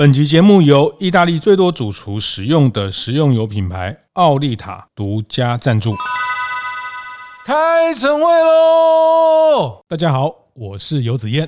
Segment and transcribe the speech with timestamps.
[0.00, 5.94] 本集节目由意大利最多主厨使用的食用油品牌奥利塔独家赞助。
[7.44, 9.84] 开晨会喽！
[9.86, 11.46] 大家好，我是游子燕。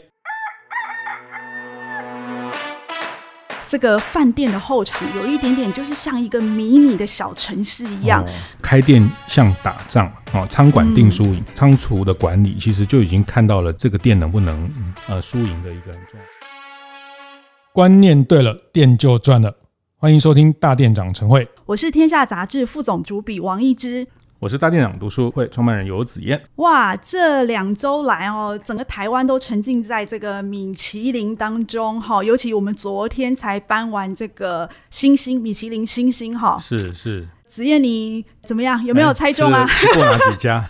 [3.64, 8.22] 这个饭店的后场有一点点，就是像一个迷你的小城市一样。
[8.22, 8.28] 哦、
[8.60, 14.70] 开店像打仗哦，仓管定输赢，仓、嗯、储的管理其实就已经看到了这个店能不能
[15.08, 16.41] 呃输赢的一个很重要。
[17.74, 19.56] 观念对了，店就赚了。
[19.96, 24.06] 欢迎收听大店长晨会，我是天下杂志副总主笔王一之，
[24.40, 26.38] 我是大店长读书会创办人游子燕。
[26.56, 37.26] 哇，这两周来哦，整个台湾都沉浸在这个米其林当中哈，尤其我们昨天才颁完这个星星米其林星星哈，是是。
[37.52, 38.82] 子燕，你怎么样？
[38.82, 39.66] 有没有猜中啊？
[39.68, 40.64] 吃过哪几家？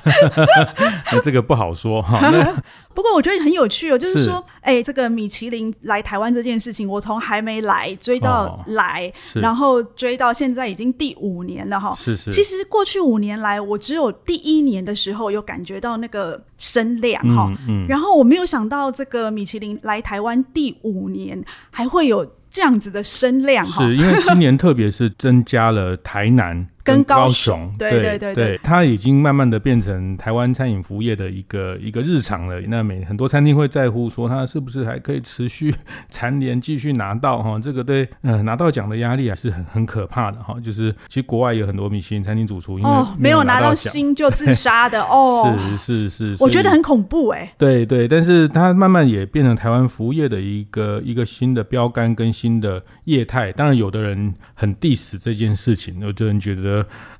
[1.22, 2.18] 这个不好说哈。
[2.92, 11.94] 不过我觉得很有趣哦，就是说，哎、欸，这个米其林来台湾这件事情，我从还没来追到来，哦、然后追到现在已经第五年了哈。
[11.96, 12.32] 是是。
[12.32, 21.40] 其实过去五年来，我只有第一年的时候有感觉到那个声量哈、嗯，嗯，然后我没有想到这个米其林来台湾第五年
[21.70, 23.86] 还会有这样子的声量哈。
[23.86, 26.66] 是因为今年特别是增加了台南。
[26.84, 32.60] 跟高雄，对对对对，它已经慢慢的变成台湾餐饮服务业的一个一个日常了。
[32.62, 35.72] 那每很多餐厅会在乎说，它是不是还可以持续
[36.10, 37.56] 蝉联，继续拿到哈？
[37.60, 40.56] 这个对，呃，拿到奖的压力啊是很很可怕的哈。
[40.60, 47.52] 就是其实国外有很多米其林餐厅主厨，因为没有拿到星就自杀的 哦，是是是，我觉得很恐怖哎、欸。
[47.56, 53.52] 对对，但是它慢慢也变成台湾服务业的一个一个新的标杆跟新的业态。
[53.52, 56.71] 当然，有的人很 diss 这件事情，有的人觉得。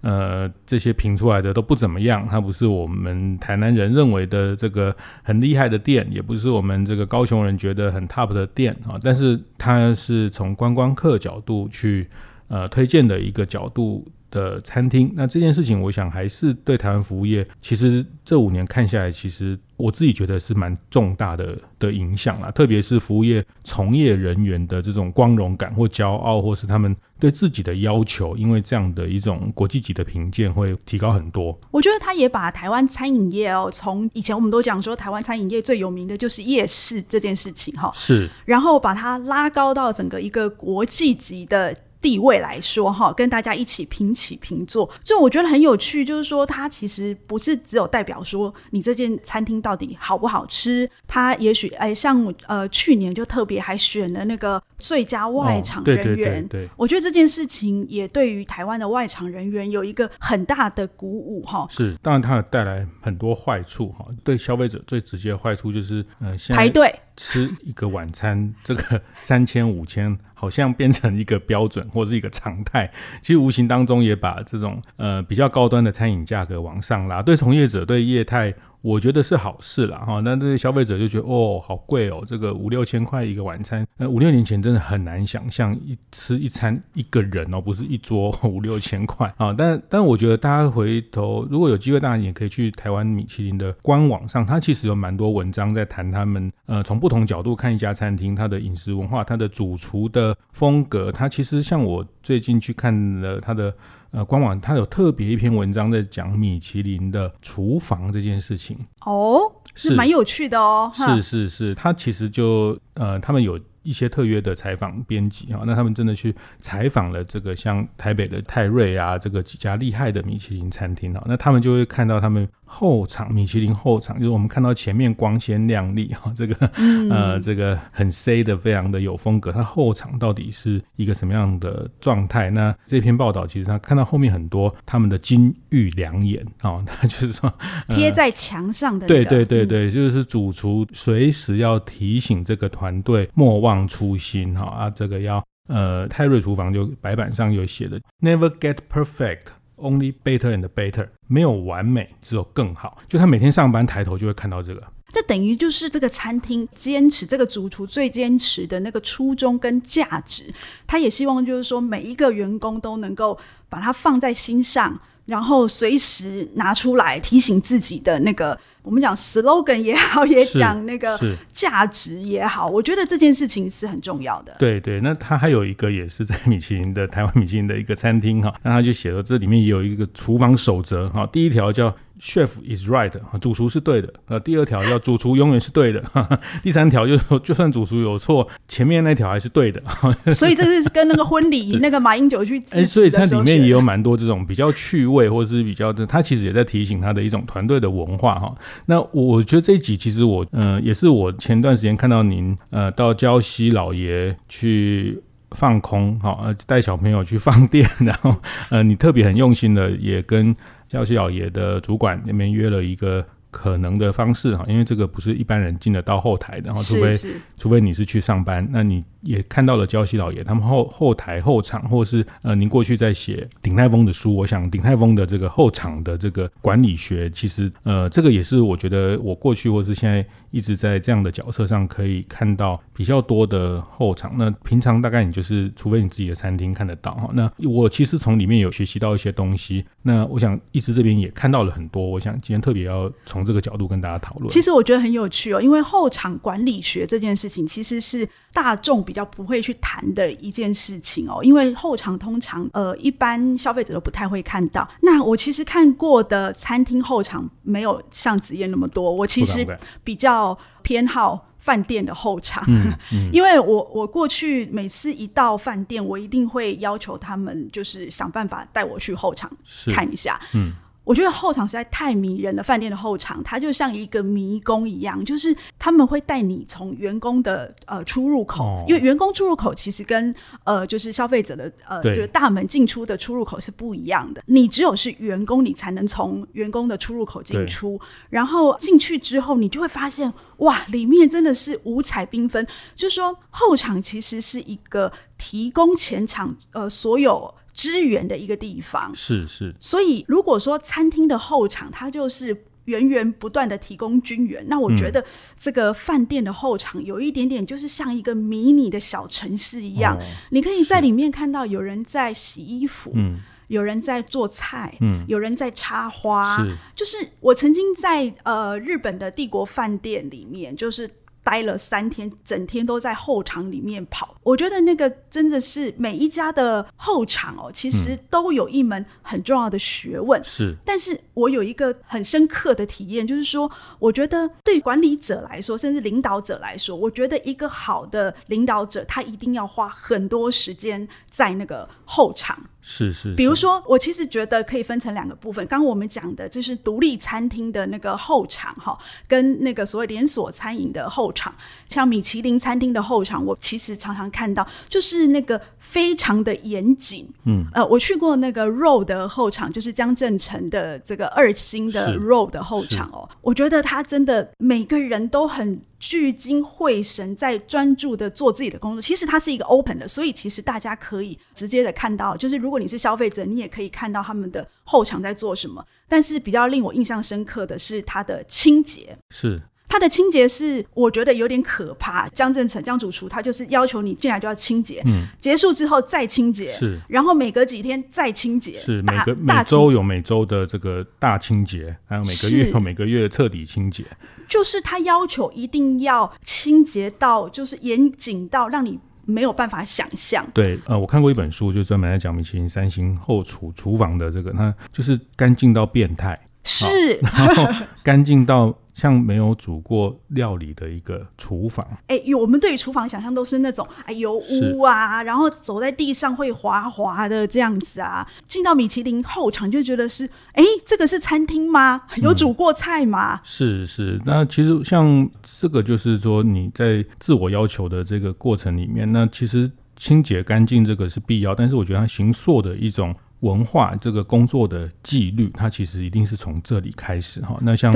[0.03, 8.99] 呃，这些评出来的都不怎么样，它不是我们台南人认为的这个很厉害的店，也不是我们这个高雄人觉得很 top 的店啊。
[9.03, 12.09] 但是它是从观光客角度去
[12.49, 15.13] 呃推荐的一个角度的餐厅。
[15.15, 19.57] 那这件事情，我想还是对台湾服务业，其实这五年看下来，其实。
[19.79, 31.59] 我自己觉得是蛮重大的的影响啦，特别是服务业从业人员的这种光荣感或骄傲，或是他们对自己的要求，因为这样的一种国际级的评鉴会提高很多。
[31.73, 41.77] 我觉得他也把台湾餐饮业哦，从以前我们都讲说台湾餐饮业最有名的就是夜市这件事情哈，是，然后把它拉高到整个一个国际级的。
[42.03, 46.05] 地位来说，哈，跟大家一起平起平坐，就我觉得很有趣。
[46.05, 56.03] 就是说，它其实不是只有代表说你这间餐厅到底好不好吃，它也许哎，像呃去年就特别还选了那个最佳外场人员。
[56.03, 61.67] 哦、对对对对，我觉得这件事情也对于台湾的外场人员有一个很大的鼓舞，哈。
[61.71, 64.05] 是，当然它有带来很多坏处，哈。
[64.25, 70.19] 对消费者最直接的坏处就是，呃，排队吃一个晚餐， 这个三千五千。
[70.35, 72.91] 好像变成一个标准或是一个常态，
[73.21, 78.53] 其实无形当中也把这种呃比较高端的餐饮价格往上拉，对从业者对业态。
[78.83, 79.99] 我觉得是好事啦。
[79.99, 89.55] 哈，那这些消费者就觉得哦，好贵哦，这个五六千块一个晚餐，那五六年前真的很难想象一吃一餐一个人哦，不是一桌 五六千块啊。
[89.57, 103.73] 但但我觉得大家回头如果有机会，大家也可以去台湾米其林的官网上，它其实有蛮多文章在谈他们呃从不同角度看一家餐厅，它的饮食文化，它的主厨的风格，它其实像我最近去看了它的。
[104.13, 109.41] 呃，官网它有特别一篇文章在讲米其林的厨房这件事情哦，
[109.75, 110.91] 是蛮有趣的哦。
[110.95, 122.49] 是是是，它其实就呃，他们有一些特约的采访编辑啊，那他们真的去采访了这个像台北的泰瑞啊，这个几家厉害的米其林餐厅啊，那他们就会看到他们。
[122.75, 129.53] 后场米其林后场，就是我们看到前面光鲜亮丽哈，这个、嗯、呃这个很 C 的，非常的有风格。
[129.53, 132.49] 它后场到底是一个什么样的状态？
[132.49, 137.53] 那这篇报道其实他看到后面很多他们的金玉良言啊，他 就是说
[137.91, 139.25] 贴在墙上的、那个。
[139.25, 149.53] 对对对对，就是主厨随时要提醒这个团队莫忘初心哈啊，这个要呃泰瑞厨房就白板上有写的，Never get perfect。
[149.83, 152.99] Only better and better，没有完美，只有更好。
[153.09, 154.81] 就他每天上班抬头就会看到这个，
[155.13, 160.45] 这等于就是这个餐厅坚持这个主厨最坚持的那个初衷跟价值。
[160.87, 163.37] 他也希望就是说每一个员工都能够
[163.69, 165.01] 把它放在心上。
[165.33, 171.19] 然后随时拿出来提醒自己的那个，我们讲 slogan 也好， 也讲那个
[171.51, 174.55] 价值也好，我觉得这件事情是很重要的。
[174.59, 183.11] 对对，那他还有一个也是在米其林的台湾米其林的一个餐厅哈，那他就写了这里面也有一个厨房守则哈，第一条叫 chef is right，
[183.41, 184.13] 主厨是对的。
[184.27, 186.01] 呃，第二条要主厨永远是对的。
[186.63, 189.83] 第三条就是说，就算主厨有错，前面那条还是对的。
[190.31, 198.55] 所以这是跟那个婚礼那个马英九去支持的时候，所以它里面也有蛮多这种比较趣味，或者是比较的，他其实也在提醒他的一种团队的文化哈。
[198.87, 205.21] 那我觉得这一集其实我呃也是我前段时间看到您呃到礁溪老爷去
[205.51, 208.33] 放空，好呃带小朋友去放电，然后
[208.71, 210.55] 呃你特别很用心的也跟。
[210.93, 217.17] 礁溪老爷的主管那边约了一个可能的方式哈，因为这个不是一般人进得到后台的，然后除非
[217.57, 219.03] 除非你是去上班，那你。
[219.23, 234.33] 也看到了焦西老爷他们后后台后场，或是呃，您过去在写鼎泰丰的书，我想鼎泰丰的这个后场的这个管理学，其实呃，这个也是我觉得我过去或是现在一直在这样的角色上可以看到比较多的后场。
[234.37, 237.31] 那平常大概你就是，除非你自己的餐厅看得到哈。
[237.33, 239.85] 那我其实从里面有学习到一些东西。
[240.03, 242.05] 那我想一直这边也看到了很多。
[242.05, 244.49] 我想今天特别要从这个角度跟大家讨论。
[244.49, 254.89] 其实我觉得很有趣哦，因为后场管理学这件事情其实是大众比较不会去谈的一件事情哦，因为后场通常呃一般消费者都不太会看到。
[255.01, 259.67] 那我其实看过的餐厅后场没有像子燕那么多，我其实
[260.03, 269.51] 比较偏好饭店的后场，嗯嗯、 因为我我过去每次一到饭店，我一定会要求他们就是想办法带我去后场
[269.95, 270.75] 看一下，嗯。
[271.05, 280.33] 我觉得后场实在太迷人了，饭店的后场它就像一个迷宫一样，就是他们会带你从员工的呃出入口，哦、因为员工出入口其实跟
[280.65, 284.43] 呃就是消费者的呃就是大门进出的出入口是不一样的。
[284.47, 288.01] 你只有是员工，你才能从员工的出入口进出。
[288.31, 292.65] 然后进去之后，你就会发现哇，里面真的是五彩缤纷。
[292.95, 297.53] 就是说后场其实是一个提供前场呃所有。
[297.73, 299.15] 支援的一个地方。
[299.15, 305.25] 是是，所以如果说餐厅的后场它就是源源不断的提供军援，那我觉得
[305.57, 310.21] 这个饭店的后场有一点点就是像一个迷你的小城市一样，哦、
[310.51, 313.39] 你可以在里面看到有人在洗衣服，嗯，
[313.69, 321.09] 有人在做菜，嗯，有人在插花，是，就是我曾经在呃日本的帝国饭店里面，就是。
[321.43, 324.35] 待了三天，整天都在后场里面跑。
[324.43, 330.43] 我觉得那个真的是每一家的后场哦，其实都有一门很重要的学问。
[330.45, 342.59] 是、嗯，但是我有一个很深刻的体验，就是说，我觉得对管理者来说，甚至领导者来说，我觉得一个好的领导者，他一定要花很多时间在那个后场。
[342.83, 345.65] 是是，是，比如说，我其实觉得可以分成两个部分。
[345.69, 348.99] 刚刚我们讲的就是独立餐厅的那个后场哈，
[349.29, 351.55] 跟那个所谓连锁餐饮的后场，
[351.89, 357.29] 像米其林餐厅的后场，我其实常常看到，就是那个非常的严谨。
[357.45, 365.81] 嗯，呃，我去过那个 Row 的后场，就是江振成的这个二星的 Row 的后场哦，我觉得他真的每个人都很。
[366.03, 369.01] 聚精会神，在专注的做自己的工作。
[369.01, 375.87] 其实它是一个 open 的，所以其实大家可以直接的看到，就是如果你是消费者，你也可以看到他们的后场在做什么。
[376.09, 379.63] 但是比较令我印象深刻的是它的清洁，是。
[379.89, 382.27] 它的清洁是我觉得有点可怕。
[382.31, 394.05] 江振成江主厨他就是要求你进来就要清洁，嗯，结束之后再清洁，是，然后每隔几天再清洁，是每个每周有每周的这个大清洁，还有每个月有每个月的彻底清洁，
[394.53, 400.47] 就是他要求一定要清洁到就是严谨到让你没有办法想象。
[400.53, 406.39] 对，呃，我看过一本书，就专门在讲米其林三星后厨厨房的这个，它就是干净到变态。
[406.65, 406.87] 是，
[407.33, 407.67] 然后
[408.03, 411.87] 干净到像没有煮过料理的一个厨房。
[412.09, 418.27] 哎、欸，我们对于厨房想象都是那种哎油污啊，然后走在地上会滑滑的这样子啊。
[418.47, 422.03] 进到米其林后场就觉得是，哎、欸，这个是餐厅吗？
[422.17, 423.37] 有煮过菜吗？
[423.37, 433.15] 嗯、是是，那其实像这个就是说你在自我要求的这个过程里面，那其实清洁干净这个是必要，但是我觉得它形塑的一种。
[433.43, 437.57] 文化这个工作的纪律，它其实一定是从这里开始哈。
[437.61, 437.93] 那像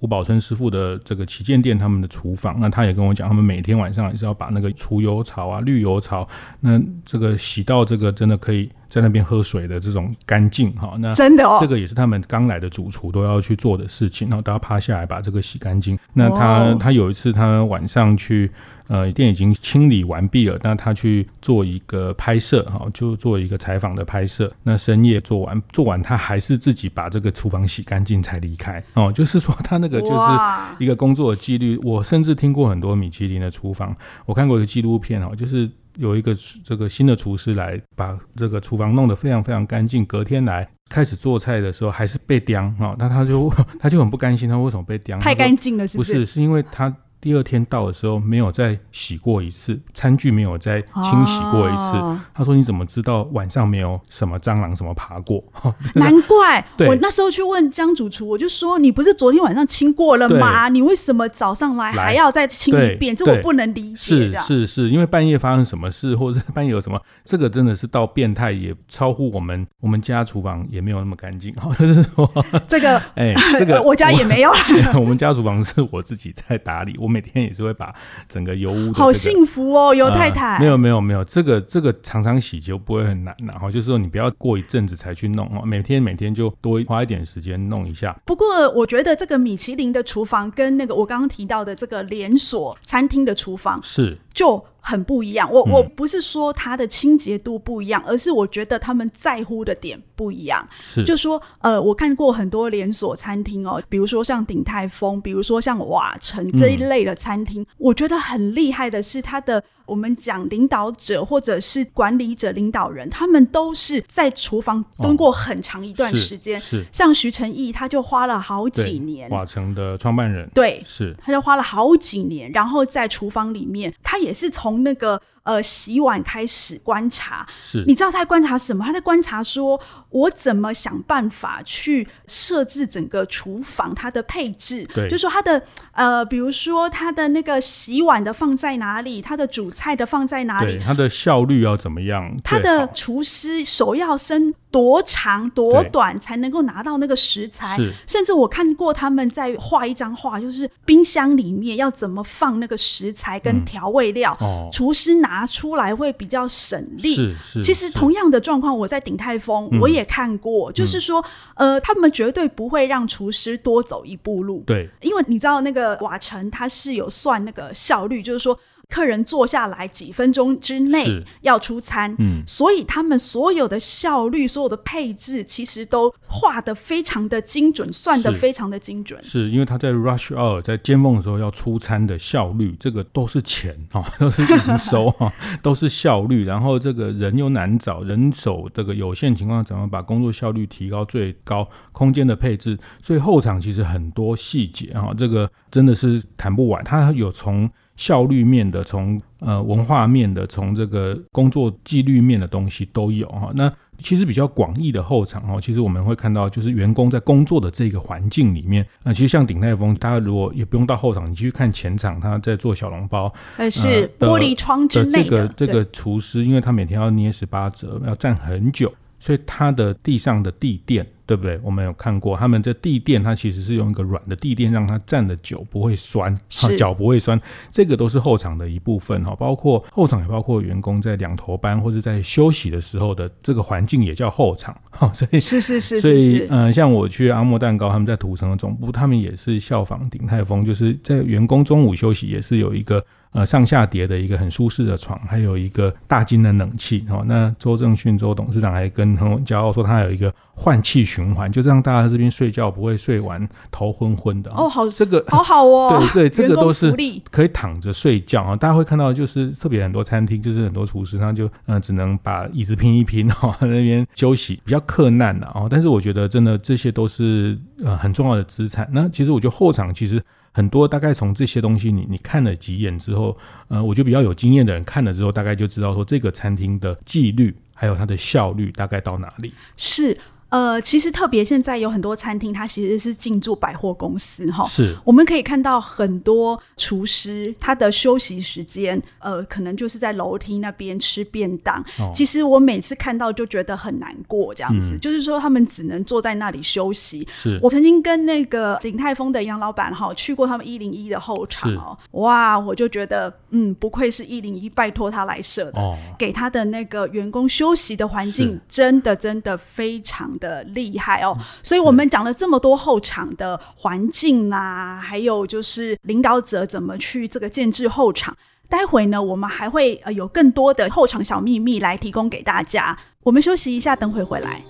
[0.00, 6.28] 吴宝春师傅的这个旗舰店，他们的厨房，那他也跟我讲，他们每天晚上也是要把那个除油槽啊、滤油槽，
[6.60, 10.96] 那这个洗到这个真的可以在那边喝水的这种干净哈。
[10.98, 15.98] 那真的哦，这个也是他们刚来的主厨都要去做的事情，然后都要趴下来把这个洗干净。
[16.12, 18.50] 那他他有一次他晚上去。
[18.88, 24.50] 呃，店已经清理完毕了，那他去做一个拍摄，哈，就做一个采访的拍摄。
[24.62, 28.82] 那深夜做完，做完他还是自己把这个厨房洗干净才离开。
[28.94, 31.78] 哦， 就是说他那个就是一个工作的纪律。
[31.82, 45.18] 我甚至听过很多米其林的厨房，我看过一个纪录片，哦，就是有一个这个新的厨师来把这个厨房弄得非常非常干净，隔天来开始做菜的时候还是被刁啊，那他就 他就很不甘心，他为什么被刁？
[45.18, 46.14] 太干净了，是不是？
[46.14, 46.90] 不是，是因为他。
[47.20, 51.96] 第二天到的时候没有再洗过一次，餐具没有再清洗过一次。
[51.96, 55.42] 哦、他说：“你怎么知道晚上没有什么蟑螂什么爬过？”
[55.94, 60.68] 难怪我那时候去问江主厨，我就说：“你不是昨天晚上清过了吗？
[60.68, 63.16] 你为什么早上来还要再清一遍？
[63.16, 71.52] 这我不能理解。”是是是，因为半夜发生什么事，或者 半夜有什么，这个真的是到变态，也超乎我们我们家厨房也没有那么干净。
[71.78, 72.30] 就是说
[72.68, 74.50] 这个，哎，这个我家也没有。
[74.94, 76.96] 我，我们家厨房是我自己在打理。
[76.98, 77.92] 我每天也是会把
[78.28, 80.56] 整个油污、这个，好幸福哦，尤太太。
[80.56, 88.16] 呃、没有没有没有，这个这个常常洗就不会很难，然后就是说你不要过一阵子才去弄哦，每天每天就多花一点时间弄一下。
[88.24, 94.64] 不过我觉得这个米其林的厨房跟那个我刚刚提到的这个连锁餐厅的厨房是就。
[94.88, 100.66] 很不一样，我我不是说它的清洁度不一样，嗯，而是我觉得他们在乎的点不一样。
[100.88, 109.62] 是，就说呃，我看过很多连锁餐厅哦，比如说像鼎泰丰，比如说像瓦城这一类的餐厅，嗯，我觉得很厉害的是它的。
[109.88, 116.58] 我们讲领导者或者是管理者、领导人，他们都是在厨房蹲过很长一段时间。
[116.58, 119.30] 哦、是，是像徐成义，他就花了好几年。
[119.30, 120.46] 瓦城的创办人。
[120.54, 127.46] 对，是，他就花了好几年，然后在厨房里面，他也是从那个呃洗碗开始观察。
[127.58, 128.84] 是，你知道他在观察什么？
[128.84, 129.80] 他在观察说，
[130.10, 134.86] 我怎么想办法去设置整个厨房它的配置。
[134.94, 139.72] 对，就是说他的呃，比如说他的那个洗碗的放在哪里，他的主。
[139.78, 140.76] 菜的放在哪里？
[140.84, 142.34] 它的效率要怎么样？
[142.42, 147.78] 它的厨师手要伸多长多短才能够拿到那个食材？
[148.06, 157.14] 甚至我看过他们在画一张画，就是冰箱里面要怎么放那个食材跟调味料，嗯哦，厨师拿出来会比较省力。
[157.14, 157.62] 是是。
[157.62, 164.64] 其实同样的状况，我在鼎泰丰我也看过，嗯，就是说，呃，他们绝对不会让厨师多走一步路。
[164.66, 168.58] 对，因为你知道那个瓦城他是有算那个效率，就是说。
[168.88, 179.22] 客人坐下来几分钟之内要出餐，嗯，所以他们所有的效率、所有的配置，其实都画得非常的精准，算得非常的精准。
[179.22, 185.30] 是，是因为他在 rush hour 在尖峰的时候要出餐的效率，这个都是钱 哈，都是营收哈，
[185.62, 186.46] 都是效率。
[186.46, 191.68] 然后这个人又难找，人手这个有限情况下，怎么把工作效率提高最高？
[191.92, 196.82] 空间的配置，所以后场其实很多细节哈，这个真的是谈不完。
[196.82, 197.68] 他有从
[197.98, 203.50] 效率面的，从呃文化面的，从这个工作纪律面的东西都有哈。
[203.56, 221.06] 那其实比较广义的后场哦，其实我们会看到，就是员工在工作的这个环境里面，那其实像鼎泰丰，大家如果也不用到后场，你去看前场，他在做小笼包，呃，是玻璃窗之内的这个这个厨师，因为他每天要捏十八折，要站很久，所以它的地上的地垫。
[221.28, 221.60] 对不对？
[221.62, 226.34] 我们有看过，他们这地垫，它其实是用一个软的地垫，让它站的久不会酸，
[226.78, 227.38] 脚不会酸。
[227.70, 235.06] 这个都是后场的一部分哈，包括后场也包括员工在两头班或者在休息的时候的这个环境也叫后场哈。
[235.12, 247.22] 所以是是是，所以嗯、呃，像我去阿莫蛋糕，他们在土城的总部，他们也是效仿鼎泰丰，就是在员工中午休息也是有一个呃上下叠的一个很舒适的床，还有一个大金的冷气哈。
[247.26, 254.68] 那周正训周董事长还跟很骄傲说，他有一个换气循环，就让大家在这边睡觉不会睡完头昏昏的哦。
[254.68, 255.96] 好，这个好好哦。
[256.12, 256.94] 对对， 这个都是
[257.30, 258.56] 可以躺着睡觉啊。
[258.56, 265.68] 大家会看到，就是特别很多餐厅，就是很多厨师他就嗯、呃，只能把椅子拼一拼 哦，在那边休息比较克难的哦。
[265.70, 268.88] 但是我觉得真的这些都是呃很重要的资产。
[268.92, 270.22] 那其实我觉得后场其实
[270.58, 273.38] 很多，大概从这些东西你你看了几眼之后，
[273.68, 280.18] 呃，我觉得比较有经验的人看了之后，大概就知道说这个餐厅的纪律还有它的效率大概到哪里是。
[280.50, 284.64] 呃，其实特别现在有很多餐厅，它其实是进驻百货公司哈。
[284.64, 291.78] 是，我们可以看到很多厨师他的休息时间，呃，可能就是在楼梯那边吃便当。
[291.98, 292.10] 哦。
[292.14, 297.26] 其实我每次看到就觉得很难过，这样子，嗯，就是说他们只能坐在那里休息。
[297.30, 318.36] 是，我曾经跟那个鼎泰丰的杨老板哈去过他们一零一的后场哦，哇，我就觉得嗯，不愧是一零一拜托他来设的，哦，给他的那个员工休息的环境，真的真的非常的厉害哦，所以我们讲了这么多后场的环境啦，还有就是领导者怎么去这个建制后场。
[318.70, 322.96] 待会呢，我们还会呃有更多的后场小秘密来提供给大家。
[323.22, 324.62] 我们休息一下，等会回来。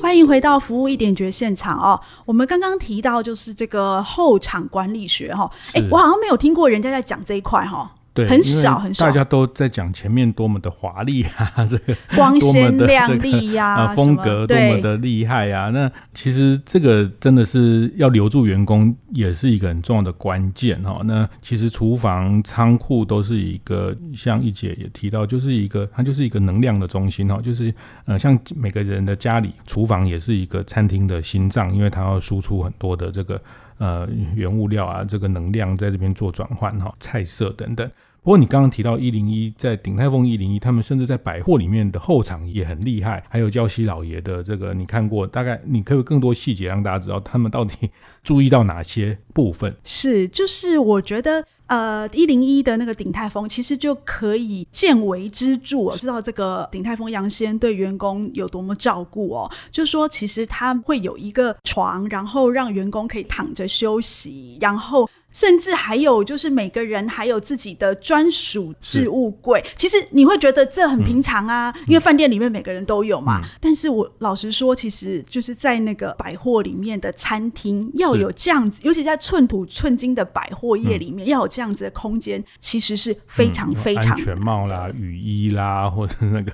[0.00, 1.98] 欢迎回到服务一点绝现场哦。
[2.24, 7.90] 我们刚刚提到就是这个后场管理学哈，哎，我好像没有听过人家在讲这一块哈。
[8.14, 15.70] 对，很少很少，大家都在讲前面多么的华丽啊， 这个光鲜亮丽呀， 啊，风格多么的厉害呀。
[15.72, 21.00] 那其实这个真的是要留住员工，也是一个很重要的关键哈。
[21.04, 27.40] 那其实厨房、仓库都是一个，像一姐也提到，就是一个它就是一个能量的中心哈。
[27.40, 27.72] 就是
[28.06, 33.40] 呃，像每个人的家里，厨房也是一个餐厅的心脏，因为它要输出很多的这个
[33.78, 37.90] 呃原物料啊，这个能量在这边做转换哈，菜色等等。
[38.20, 47.90] 不过你刚刚提到一零一，在鼎泰丰一零一，他们甚至在百货里面的后场也很厉害，还有娇西老爷的这个你看过，大概你可以有更多细节让大家知道他们到底
[48.22, 49.72] 注意到哪些部分？
[49.84, 65.08] 是，就是我觉得呃一零一的那个鼎泰丰其实就可以见微知著，我知道这个鼎泰丰杨先对员工有多么照顾哦，就是说其实他会有一个床，然后让员工可以躺着休息，然后。
[65.30, 73.38] 甚至还有就是每个人还有自己的专属置物柜，其实你会觉得这很平常啊，嗯、因为饭店里面每个人都有嘛。
[73.44, 86.52] 嗯、但是我老实说，其实就是在那个百货里面的餐厅要有这样子，尤其在寸土寸金的百货业里面要有这样子的空间，其实是非常非常、嗯、安全帽啦、雨衣啦，或者那个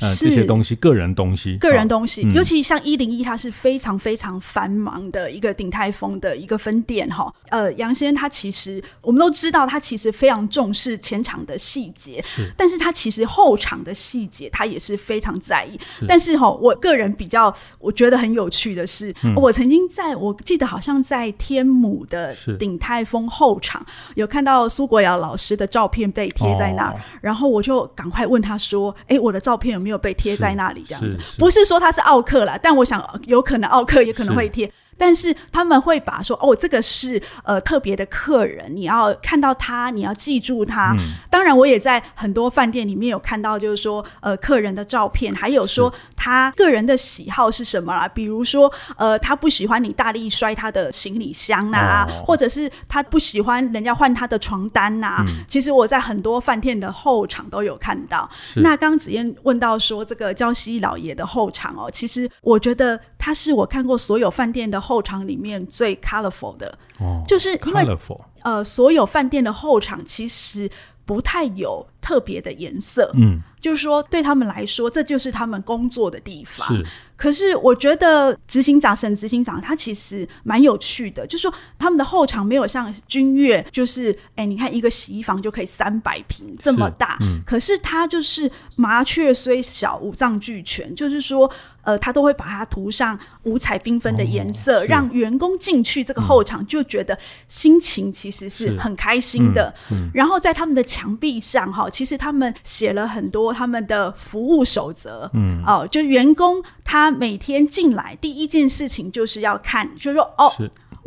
[0.00, 7.32] 呃这些东西，个人东西，个人东西，尤其像一零一，它是非常非常繁忙的一个鼎泰丰的一个分店哈。
[7.50, 8.08] 呃，杨先。
[8.18, 15.78] 他其实我们都知道，他其实非常重视前场的细节，是，但是他其实后场的细节他也是非常在意。
[15.88, 23.84] 是，但是哈，我个人比较我觉得很有趣的是，嗯、我曾经在我记得好像在天母的鼎泰丰后场
[24.14, 34.70] 有看到苏国尧老师的照片被贴在那，哦、然后我就赶快问他说：“哎，我的照片有没有被贴在那里？”这样子，不是说他是奥克啦，但我想有可能奥克也可能会贴。
[34.98, 40.92] 但是他们会把说哦，这个是呃特别的客人，你要看到他，你要记住他。
[40.98, 48.08] 嗯、当然，我也在很多饭店里面有看到，就是说呃客人的照片，还有说他个人的喜好是什么啦。
[48.08, 55.24] 比如说呃，他不喜欢你大力摔他的行李箱呐、啊，哦、或者是他不喜欢人家换他的床单呐、啊。
[55.28, 58.28] 嗯、其实我在很多饭店的后场都有看到。
[58.56, 64.78] 那刚刚子燕问到说这个礁溪老爷的后场哦，其实我觉得他是我看过所有饭店的。
[64.88, 67.98] 后场里面最 colorful 的，哦、就是因为
[68.40, 70.70] 呃，所有饭店的后场其实
[71.04, 76.66] 不太有特别的颜色，嗯，就是说对他们来说，这就是他们工作的地方。
[76.68, 76.86] 是，
[77.16, 91.50] 可是我觉得执行长沈执行长他其实蛮有趣的，就是说他们的后场没有像君悦，就是哎，你看一个洗衣房就可以三百平这么大，嗯、可是他就是麻雀虽小，五脏俱全，就是说。
[91.88, 99.72] 呃，他都会把它涂上五彩缤纷的颜色，哦、让员工进去这个后场就觉得心情其实是很开心的。
[99.90, 105.30] 嗯嗯、然后在他们的墙壁上，哈，其实他们写了很多他们的服务守则。
[105.32, 110.52] 嗯，哦、呃，就员工他每天进来第一件事情就是要看，就是说哦。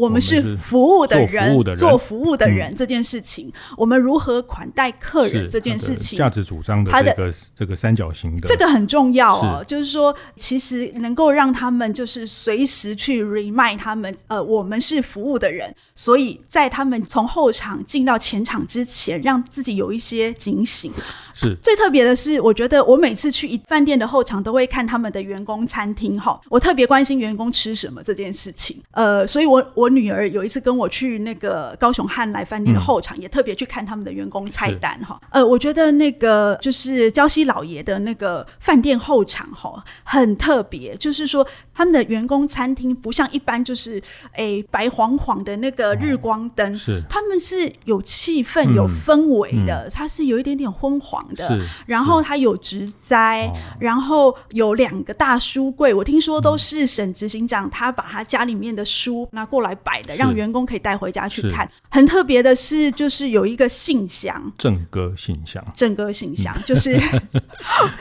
[0.02, 9.64] 我们是服务的人，做服务的人这件事情，我们如何款待客人这件事情，价值主张的这个这个三角形的，这个很重要哦。
[9.68, 20.92] 就是说，其实能够让他们就是随时去 remind 他们，呃，我们是服务的人，所以在他们从后场进到前场之前，让自己有一些警醒。
[21.36, 28.82] 是最特别的是，我觉得我每次去一饭店的后场，都会看他们的员工餐厅哈，我特别关心员工吃什么这件事情。
[28.94, 29.91] 呃，所以我我。
[29.92, 35.22] 女儿有一次跟我去那个高雄汉来饭店的后场，嗯、也特别去看他们的员工菜单哈。
[35.30, 41.46] 呃，我觉得那个就是娇西老爷的那个饭店后场哈，很特别，就是说
[41.82, 43.94] 他们的员工餐厅不像一般就是
[44.34, 59.72] 诶、欸、白晃晃的那个日光灯，哦、是他们是有气氛、有氛围的，嗯、它是有一点点昏黄的，然后它有植栽，哦、然后有两个大书柜，我听说都是沈执行长他把他家里面的书拿过来。
[59.84, 61.68] 摆的，让员工可以带回家去看。
[61.90, 67.02] 很特别的是，就是有一个信箱，正歌信箱，正歌信箱，就是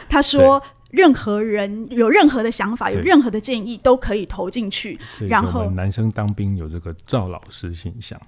[0.08, 0.62] 他说。
[0.90, 4.98] 任何人有任何的想法，有任何的建议，都可以投进去。
[5.28, 8.20] 然后，男生当兵有这个赵老师信箱。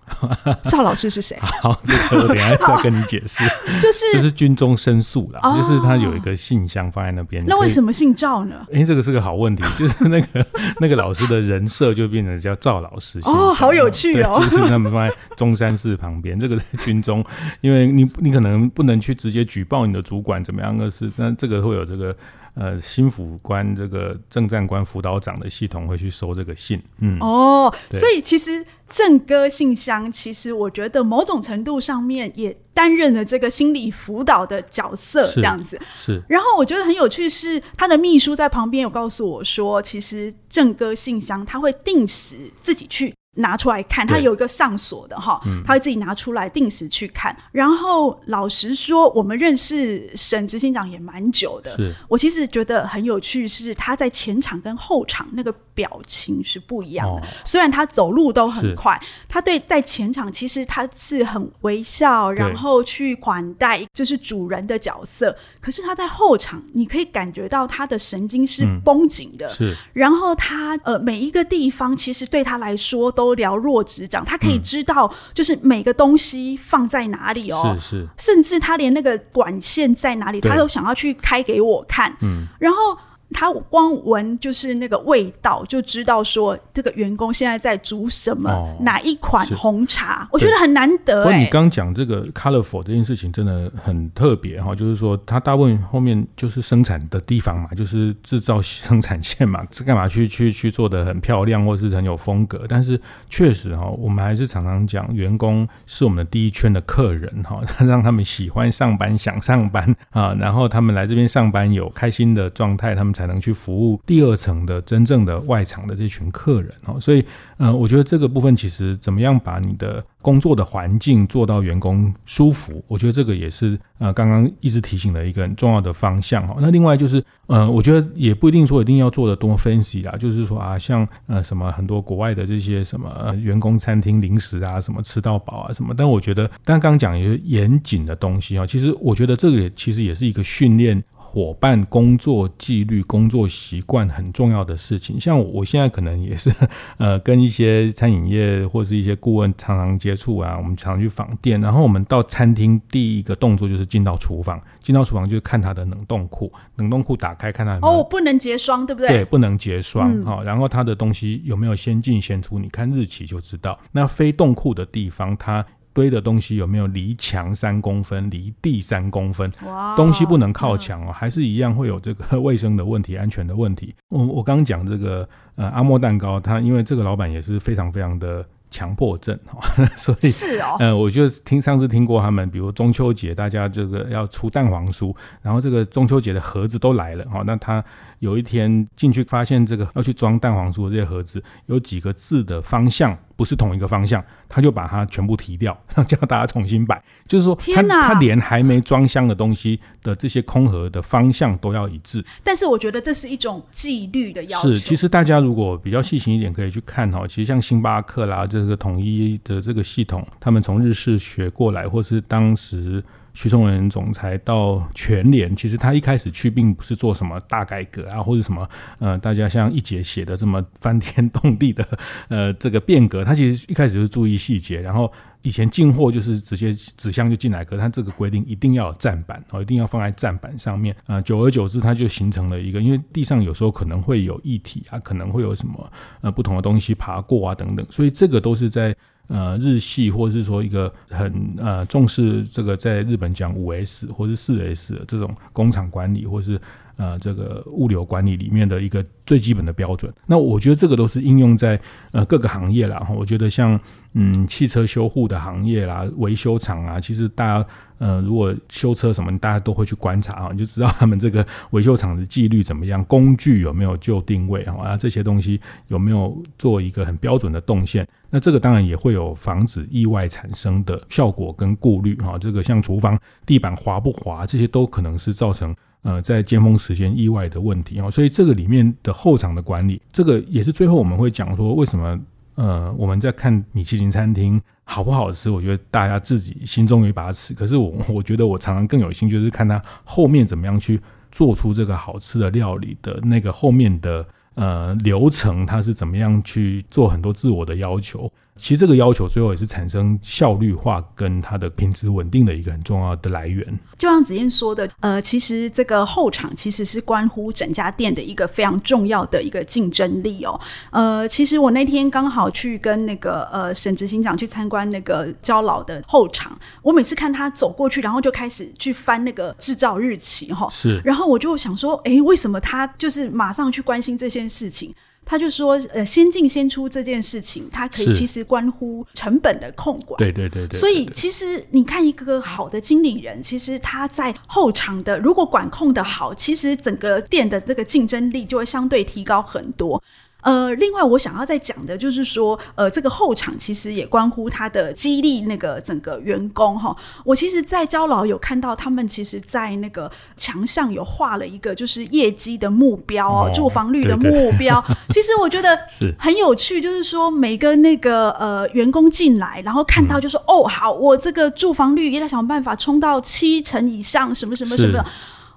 [0.64, 1.37] 赵老师是谁？
[1.62, 3.44] 好，这个我等下再跟你解释。
[3.81, 7.44] 就是就是军中申诉啦，就是他有一个信箱放在那边。
[7.46, 8.66] 那为什么姓赵呢？
[8.72, 9.62] 哎，这个是个好问题。
[9.79, 10.46] 就是那个
[10.81, 13.18] 那个老师的人设就变成叫赵老师。
[13.25, 14.38] 哦，好有趣哦。
[14.40, 16.38] 就是他们放在中山市旁边。
[16.38, 17.25] 这个在军中，
[17.61, 22.16] 因为你你可能不能去直接举报你的主管怎么样的事，那这个会有这个。
[22.55, 26.83] 呃新辅官这个政战官辅导长的系统会去收这个信。
[26.99, 36.15] 嗯，哦，所以其实正哥信箱，其实我觉得某种程度上面也担任了这个心理辅导的角色，这样子是。
[36.15, 43.15] 是，然后我觉得很有趣是，他的秘书在旁边有告诉我说，其实正哥信箱他会定时自己去。
[43.37, 47.35] 拿出来看，他有一个上锁的哈，他会自己拿出来定时去看。
[47.51, 51.75] 然后老实说，我们认识沈执行长也蛮久的。
[52.09, 57.15] 我其实觉得很有趣，是他在前场跟后场那个表情是不一样的。
[57.15, 65.35] 哦、虽然他走路都很快，他对在前场其实他是很微笑，然后去款待就是主人的角色。
[65.61, 69.47] 可是他在后场，你可以感觉到他的神经是绷紧的。
[69.47, 82.99] 嗯、是，然后他呃每一个地方其实对他来说都都了若指掌，他可以知道，就是每个东西放在哪里哦，是是，甚至他连那个管线在哪里，他都想要去开给我看，嗯，然后。
[83.33, 91.25] 他光闻就是那个味道，就知道说这个员工现在在煮什么，哦、哪一款红茶，我觉得很难得、欸。
[91.25, 102.66] 不过你刚讲这个 colorful 这件事情真的很特别哈，就是说他大部分后面就是生产的地方嘛，就是制造生产线嘛，是 干嘛去去去做的很漂亮或是很有风格？
[102.68, 113.22] 但是确实哈，我们还是常常讲，员工是我们的第一圈的客人哈， 让他们喜欢上班、想上班啊，然后他们来这边上班有开心的状态，他们才。
[113.23, 117.25] 才能去服务第二层的真正的外场的这群客人哦，所以，
[117.57, 126.57] 呃，我觉得这个部分其实怎么样把你的工作的环境做到员工舒服，我觉得这个也是呃刚刚一直提醒的一个很重要的方向哈。
[126.59, 141.01] 那另外就是，呃，我觉得也不一定说一定要做的多 fancy 啦，就是说啊，像呃什么很多国外的这些什么、员工餐厅零食啊，什么吃到饱啊什么，但我觉得，但刚刚讲一些严谨的东西啊，其实我觉得这个也其实也是一个训练。
[141.33, 146.53] 伙伴工作纪律、工作习惯很重要的事情，像我现在可能也是，
[146.99, 159.09] 呃，跟一些餐饮业或是一些顾问常常接触啊，我们常常去访店，然后我们到餐厅第一个动作就是进到厨房，进到厨房就是看它的冷冻库，冷冻库打开看它有没有哦，不能结霜，对不对？
[159.09, 163.81] 对，不能结霜，好、嗯，然后它的东西有没有先进先出，你看日期就知道。
[163.92, 165.64] 那非冻库的地方，它。
[165.93, 169.51] 堆的东西有没有离墙三公分、离地三公分？
[169.67, 173.95] 哇东西不能靠墙哦，嗯、还是一样会有这个卫生的问题、安全的问题。
[174.09, 179.61] 我我刚讲这个呃阿莫蛋糕，它因为这个老板也是非常非常的强迫症哈，
[179.97, 187.85] 所以是哦，呃，我就听上次听过他们，比如中秋节大家这个要出蛋黄酥，然后这个中秋节的盒子都来了哈，那他
[188.21, 193.17] 有一天进去发现这个要去装蛋黄酥的这些盒子有几个字的方向。
[193.43, 195.77] 不是同一个方向，他就把它全部提掉，
[196.07, 197.03] 叫大家重新摆。
[197.27, 202.25] 就是说，他他连还没装箱的东西的这些空盒的方向都要一致。
[202.45, 204.69] 但是我觉得这是一种纪律的要求。
[204.69, 207.27] 是，其实大家如果比较细心一点，可以去看哈。
[207.27, 213.03] 其实像星巴克啦，这个统一的这个系统，他们从日式学过来，或是当时。
[213.35, 218.68] 徐崇仁总裁到全联，其实他一开始去并不是做什么大改革啊，或者什么
[218.99, 221.87] 呃，大家像一姐写的这么翻天动地的
[222.29, 238.95] 呃这个变革，他其实一开始就是注意细节，然后以前进货就是直接纸箱就进来，可是他这个规定一定要有站板哦，一定要放在站板上面啊，呃，久而久之它就形成了一个，因为地上有时候可能会有液体啊，可能会有什么呃不同的东西爬过啊等等，所以这个都是在。
[239.29, 246.61] 呃，日系或是说一个很呃重视这个，在日本讲五 S 或是四 S 这种工厂管理，或是
[246.97, 250.13] 呃这个物流管理里面的一个最基本的标准。
[250.27, 251.81] 那我觉得这个都是应用在
[252.11, 253.07] 呃各个行业啦。
[253.17, 253.79] 我觉得像
[254.13, 257.67] 嗯汽车修护的行业啦，维修厂啊，其实大家。
[258.03, 272.37] 呃，如果修车什么，大家都会去观察啊，你就知道他们这个维修厂的纪律怎么样，工具有没有就定位啊，这些东西有没有做一个很标准的动线，那这个当然也会有防止意外产生的效果跟顾虑哈。
[272.37, 278.11] 这个像厨房地板滑不滑，这些都可能是造成呃在尖峰时间意外的问题啊。
[278.11, 282.19] 所以这个里面的后场的管理，这个也是最后我们会讲说为什么。
[282.55, 287.55] 呃，我们在看米其林餐厅好不好吃，我觉得大家自己心中有一把尺。
[287.55, 298.31] 可是我 我觉得我常常更有兴趣，就是看他后面怎么样去做出这个好吃的料理的那个后面的呃流程，他是怎么样去做很多自我的要求。
[298.57, 303.67] 其实这个要求最后也是产生效率化跟它的品质稳定的一个很重要的来源。
[303.99, 310.61] 就像子燕说的，呃，其实这个后场其实是关乎整家店的一个非常重要的一个竞争力哦。
[310.91, 324.95] 呃，其实我那天刚好去跟那个呃沈执行长去参观那个焦老的后场，我每次看他走过去，然后就开始去翻那个制造日期哈，是，然后我就想说，哎，为什么他就是马上去关心这件事情？
[325.25, 330.19] 他就说，呃，先进先出这件事情，它可以其实关乎成本的控管。
[330.19, 330.79] 对对对对。
[330.79, 340.03] 所以其实你看，一个好的经理人，其实他在后场的如果管控的好，其实整个店的这个竞争力就会相对提高很多。
[340.43, 346.95] 呃，另外我想要再讲的就是说，呃，这个后场其实也关乎他的激励那个整个员工哈。
[347.25, 354.83] 我其实，在交老有看到他们其实，在那个墙上有画了一个就是业绩的目标哦，住房率的目标。
[354.87, 365.07] 对对其实我觉得是很有趣，就是说每个那个呃员工进来，然后看到就说、嗯、哦，好，我这个住房率也得想办法冲到七成以上，什么什么什么的。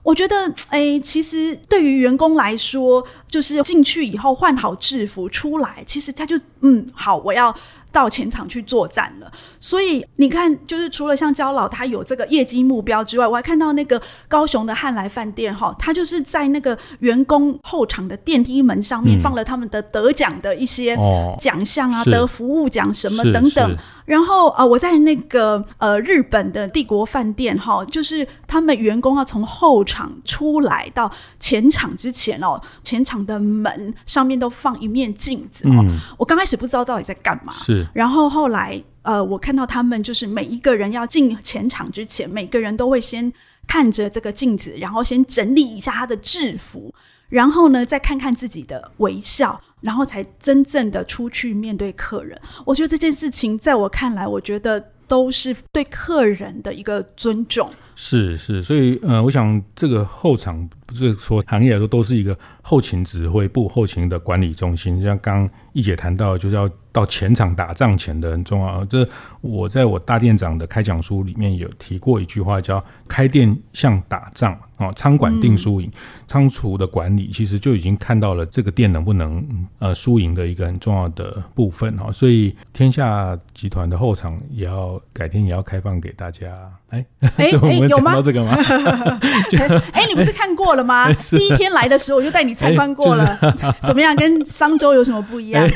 [0.05, 7.53] 我觉得， 哎、其实对于员工来说，就是进去以后换好制服出来，其实他就嗯，好，我要。
[7.95, 20.93] 到前场去作战了，所以你看，就是除了像焦老他有这个业绩目标之外，我还看到那个高雄的汉来饭店哈，他就是在那个员工后场的电梯门上面放了他们的得奖的一些
[21.39, 23.77] 奖项啊，得服务奖什么等等。
[24.05, 35.84] 然后呃，我在那个呃日本的帝国饭店哈，就是他们员工要从后场出来到前场之前哦，前场的门上面都放一面镜子哦。
[36.17, 37.53] 我刚开始不知道到底在干嘛。
[37.53, 37.85] 是。
[37.93, 43.32] 然后后来，呃，我看到他们就是每一个人要进前场之前，每个人都会先
[43.67, 46.93] 看着这个镜子，然后先整理一下他的制服，
[47.30, 52.39] 然后呢，再看看自己的微笑，然后才真正的出去面对客人。
[52.65, 57.69] 我觉得这件事情在我看来，我觉得都是对客人的一个尊重。
[57.95, 66.69] 是是，所以呃，我想这个后场不是说行业来说都是一个后勤指挥部、后勤的管理中心，像刚刚易姐谈到，就是要。
[66.95, 68.86] 到前场打仗前的很重要。
[68.86, 69.05] 这
[69.41, 75.91] 我在我大店长的开讲书里面有提过一句话，叫“开店像打仗”哦，仓管定输赢，
[76.25, 79.45] 仓储的管理其实就已经看到了这个店能不能
[79.79, 82.10] 呃输赢的一个很重要的部分哈。
[82.13, 86.47] 所以天下集团的后场也要改天也要开放给大家。
[86.89, 87.05] 哎
[87.38, 88.55] 哎， 我们讲到这个吗？
[89.91, 91.12] 哎，你不是看过了吗？
[91.31, 93.38] 第一天来的时候我就带你参观过了，
[93.86, 94.15] 怎么样？
[94.15, 95.69] 跟商周有什么不一样？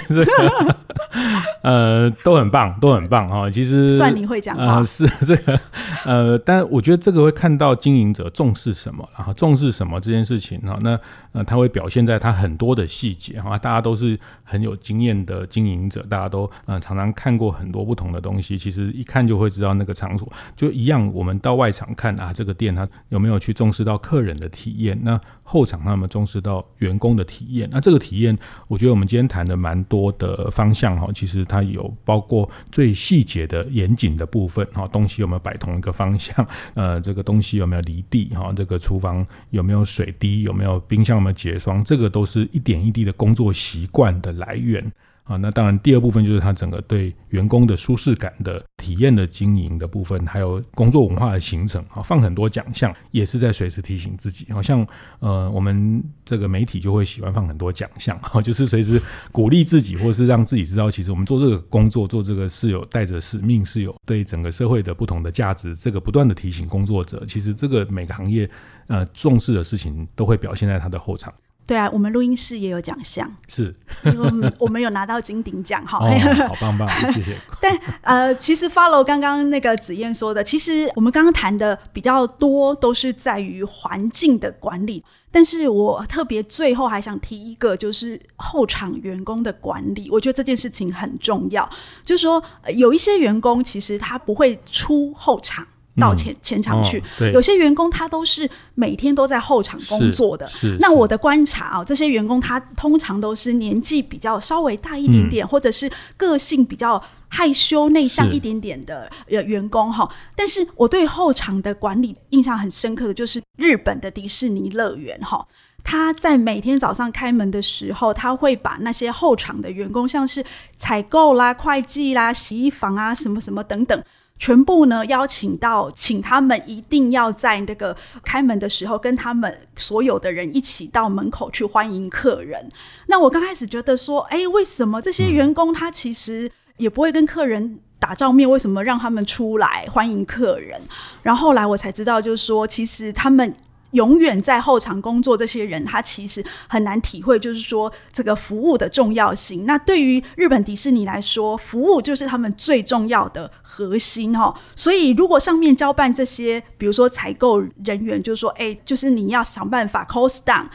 [1.62, 3.49] 呃，都很棒，都很棒哈。
[3.49, 5.60] 其实算你会讲话，呃，是 这个，
[6.05, 10.77] 呃，但我觉得这个会看到经营者重视什么，然后重视什么这件事情哈。
[10.82, 10.99] 那
[11.32, 13.58] 呃，他会表现在他很多的细节哈。
[13.58, 21.12] 大家都是很有经验的经营者，大家都呃常常看过很多不同的东西，其实一看就会知道那个场所就一样。
[21.13, 24.97] 我们到外场看啊，这个店他有没有去重视到客人的体验？
[25.03, 25.19] 那
[25.51, 27.67] 后场他们重视到员工的体验？
[27.71, 31.09] 那这个体验，我觉得我们今天谈的蛮多的方向哈。
[31.15, 36.47] 其实它有包括最细节的严谨的部分哈，东西有没有摆同一个方向？
[36.75, 38.29] 呃，这个东西有没有离地？
[38.35, 40.43] 哈，这个厨房有没有水滴？
[40.43, 41.83] 有没有冰箱有没有结霜？
[41.83, 44.91] 这个都是一点一滴的工作习惯的来源。
[45.29, 51.85] 啊，那当然，第二部分就是他整个对员工的舒适感的体验的经营的部分，还有工作文化的形成。
[51.93, 54.51] 啊，放很多奖项，也是在随时提醒自己。
[54.51, 54.83] 好像
[55.19, 58.99] 呃，我们这个媒体就会喜欢放很多奖项，哈，就是随时
[59.31, 65.75] 鼓励自己，或是让自己知道，其实我们做这个工作，做这个是有带着使命，是有对整个社会的不同的价值。
[65.75, 68.49] 这个不断的提醒工作者，其实这个每个行业
[68.87, 71.31] 呃重视的事情，都会表现在他的后场。
[71.69, 73.71] 对啊，我们录音室也有奖项，是，
[74.05, 76.10] 因为我们有拿到金鼎奖，哈、哦，
[76.47, 77.36] 好棒棒，谢谢。
[77.62, 91.69] 但呃，其实 follow 刚刚那个紫燕说的，其实我们刚刚谈的比较多都是在于环境的管理，但是我特别最后还想提一个，就是后场员工的管理，我觉得这件事情很重要，
[92.03, 92.43] 就是说
[92.75, 95.67] 有一些员工其实他不会出后场。
[95.99, 100.47] 到前前场去，有些员工他都是每天都在后场工作的。
[100.47, 110.09] 是，是那我的观察啊，这些员工他通常都是年纪比较稍微大一点点，嗯、或者是个性比较害羞内向一点点的呃员工哈。
[110.35, 115.45] 但是我对后场的管理印象很深刻的就是日本的迪士尼乐园哈，
[115.83, 120.43] 他在每天早上开门的时候，他会把那些后场的员工，像是
[120.77, 124.03] 采购啦、会计啦、洗衣房啊什么什么等等。
[124.39, 132.67] 全部呢邀请到，请他们一定要在那个开门的时候，跟他们所有的人一起到门口去欢迎客人。
[133.08, 140.82] 那我刚开始觉得说，哎，为什么这些员工他其实也不会跟客人打照面，为什么让他们出来欢迎客人？
[141.21, 143.54] 然后后来我才知道，就是说，其实他们。
[143.91, 149.65] 永远在后场工作，这些人他其实很难体会，就是说这个服务的重要性。
[149.65, 154.54] 那对于日本迪士尼来说，服务就是他们最重要的核心哈。
[154.75, 160.67] 所以如果上面交办这些，比如说采购人员，就是说，哎，就是你要想办法 cost down。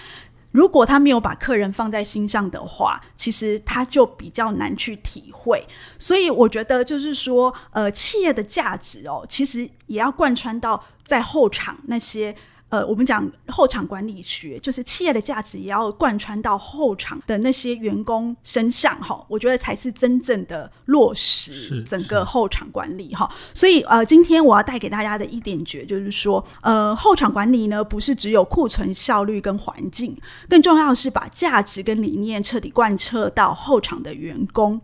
[0.50, 5.66] 如果他没有把客人放在心上的话，其实他就比较难去体会。
[5.98, 12.35] 所以我觉得，就是说，呃，企业的价值哦，其实也要贯穿到在后场那些。
[12.74, 23.30] 呃，我们讲后场管理学，就是企业的价值也要贯穿到后场的那些员工身上，哈，我觉得才是真正的落实整个后场管理，哈。
[23.52, 30.16] 所以，呃，今天我要带给大家的一点诀，就是说，呃，后场管理呢，不是只有库存效率跟环境，
[30.48, 34.80] 更重要的是把价值跟理念彻底贯彻到后场的员工。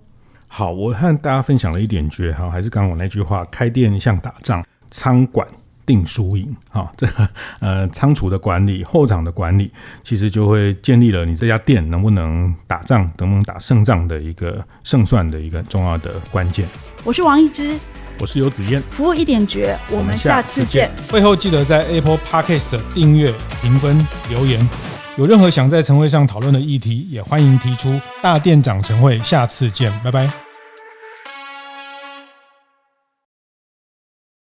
[0.46, 5.48] 好，我和大家分享了一点诀，哈，还是刚刚我那句话，开店像打仗，仓管。
[5.90, 9.68] 定输赢，哈，这个呃仓储的管理、后场的管理，
[10.04, 16.64] 其实就会建立了你这家店能不能打仗、能不能打胜仗的一个胜算的一个重要的关键。
[17.02, 17.76] 我是王一之，
[18.20, 20.88] 我是游子燕，服务一点绝，我们下次见。
[21.10, 24.68] 会后记得在 Apple Podcast 订阅、评分、留言。
[25.16, 28.00] 有任何想在晨会上讨论的议题，也欢迎提出。
[28.22, 30.49] 大店长晨会，下次见，拜拜。